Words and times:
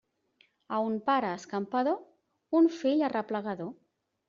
A 0.77 0.79
un 0.85 0.95
pare 1.09 1.29
escampador, 1.41 2.01
un 2.63 2.73
fill 2.81 3.07
arreplegador. 3.11 3.73